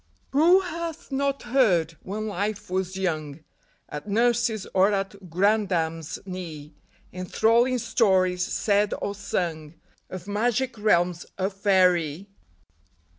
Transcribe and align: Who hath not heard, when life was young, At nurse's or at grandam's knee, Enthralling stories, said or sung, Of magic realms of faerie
Who 0.31 0.61
hath 0.61 1.11
not 1.11 1.43
heard, 1.43 1.95
when 2.01 2.25
life 2.25 2.71
was 2.71 2.97
young, 2.97 3.41
At 3.87 4.07
nurse's 4.09 4.65
or 4.73 4.91
at 4.91 5.29
grandam's 5.29 6.17
knee, 6.25 6.73
Enthralling 7.13 7.77
stories, 7.77 8.43
said 8.43 8.95
or 8.99 9.13
sung, 9.13 9.75
Of 10.09 10.27
magic 10.27 10.75
realms 10.79 11.27
of 11.37 11.53
faerie 11.53 12.29